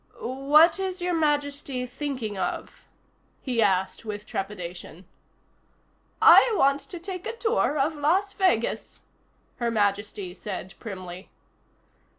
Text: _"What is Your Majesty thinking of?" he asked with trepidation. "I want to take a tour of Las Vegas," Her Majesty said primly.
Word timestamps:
_"What 0.47 0.79
is 0.79 0.99
Your 0.99 1.13
Majesty 1.13 1.85
thinking 1.85 2.35
of?" 2.35 2.87
he 3.39 3.61
asked 3.61 4.03
with 4.03 4.25
trepidation. 4.25 5.05
"I 6.19 6.55
want 6.57 6.79
to 6.79 6.97
take 6.97 7.27
a 7.27 7.37
tour 7.37 7.77
of 7.77 7.93
Las 7.93 8.33
Vegas," 8.33 9.01
Her 9.57 9.69
Majesty 9.69 10.33
said 10.33 10.73
primly. 10.79 11.29